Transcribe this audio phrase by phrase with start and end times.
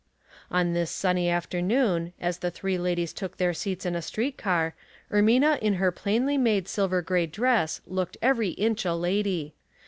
[0.49, 4.35] On this sunny after noon, as the three ladies took their seats in a street
[4.35, 4.73] car,
[5.11, 9.53] Ermina in her plainly made silver gray dress looked every inch a lady.